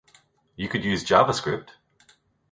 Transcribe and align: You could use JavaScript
You 0.55 0.67
could 0.67 0.83
use 0.83 1.03
JavaScript 1.03 1.75